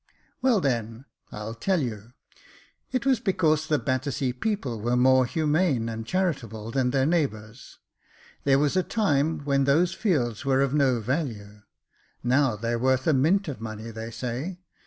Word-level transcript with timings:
Well, 0.41 0.59
then, 0.59 1.05
I'll 1.31 1.53
tell 1.53 1.79
you; 1.79 2.13
it 2.91 3.05
was 3.05 3.19
because 3.19 3.67
the 3.67 3.77
Battersea 3.77 4.33
people 4.33 4.81
were 4.81 4.95
more 4.97 5.27
humane 5.27 5.87
and 5.89 6.07
charitable 6.07 6.71
than 6.71 6.89
their 6.89 7.05
neigh 7.05 7.27
bours. 7.27 7.77
There 8.43 8.57
was 8.57 8.75
a 8.75 8.81
time 8.81 9.45
when 9.45 9.65
those 9.65 9.93
fields 9.93 10.43
were 10.43 10.61
of 10.61 10.73
no 10.73 10.99
value; 11.01 11.61
now 12.23 12.55
they're 12.55 12.79
worth 12.79 13.05
a 13.05 13.13
mint 13.13 13.47
of 13.47 13.61
money, 13.61 13.91
they 13.91 14.09
say. 14.09 14.57